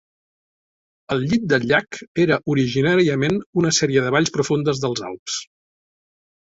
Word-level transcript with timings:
El 1.15 1.21
llit 1.31 1.45
del 1.53 1.67
llac 1.73 2.01
era 2.25 2.41
originàriament 2.55 3.39
una 3.63 3.75
sèrie 3.83 4.07
de 4.09 4.17
valls 4.19 4.37
profundes 4.41 4.87
dels 4.89 5.09
Alps. 5.13 5.41